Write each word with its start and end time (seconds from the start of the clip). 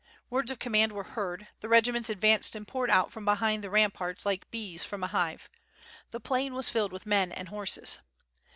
Words 0.31 0.49
of 0.49 0.57
command 0.57 0.93
were 0.93 1.03
heard, 1.13 1.49
the 1.59 1.69
.regiments 1.69 2.09
advanced 2.09 2.55
and 2.55 2.67
poured 2.67 2.89
out 2.89 3.11
from 3.11 3.23
behind 3.23 3.63
the 3.63 3.69
ram* 3.69 3.91
parts 3.91 4.25
like 4.25 4.49
bees 4.49 4.83
from 4.83 5.03
a 5.03 5.07
hive. 5.13 5.47
The 6.09 6.19
plain 6.19 6.55
was 6.55 6.69
filled 6.69 6.91
with 6.91 7.05
men 7.05 7.31
and 7.31 7.49
horses. 7.49 7.99